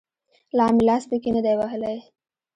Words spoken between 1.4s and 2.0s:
دى وهلى.